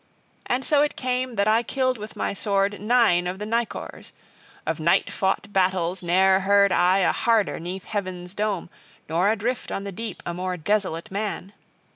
And 0.47 0.65
so 0.65 0.81
it 0.81 0.95
came 0.95 1.35
that 1.35 1.47
I 1.47 1.61
killed 1.61 1.99
with 1.99 2.15
my 2.15 2.33
sword 2.33 2.81
nine 2.81 3.27
of 3.27 3.37
the 3.37 3.45
nicors. 3.45 4.13
Of 4.65 4.79
night 4.79 5.11
fought 5.11 5.53
battles 5.53 6.01
ne'er 6.01 6.39
heard 6.39 6.71
I 6.71 6.97
a 7.07 7.11
harder 7.11 7.59
'neath 7.59 7.83
heaven's 7.83 8.33
dome, 8.33 8.71
nor 9.07 9.29
adrift 9.31 9.71
on 9.71 9.83
the 9.83 9.91
deep 9.91 10.23
a 10.25 10.33
more 10.33 10.57
desolate 10.57 11.11
man! 11.11 11.53